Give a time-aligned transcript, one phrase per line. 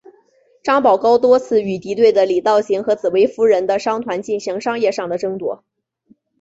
[0.63, 5.63] 张保皋多次与敌对的李道行和紫薇夫人的商团进行商业上的争夺。